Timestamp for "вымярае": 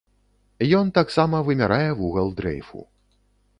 1.51-1.91